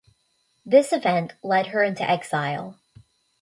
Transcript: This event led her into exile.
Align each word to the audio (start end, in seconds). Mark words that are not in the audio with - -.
This 0.65 0.91
event 0.93 1.33
led 1.43 1.67
her 1.67 1.83
into 1.83 2.01
exile. 2.01 2.79